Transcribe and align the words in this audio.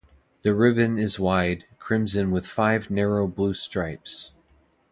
The 0.41 0.55
ribbon 0.55 0.97
is 0.97 1.19
wide, 1.19 1.65
crimson 1.77 2.31
with 2.31 2.47
five 2.47 2.89
narrow 2.89 3.27
blue 3.27 3.53
stripes. 3.53 4.33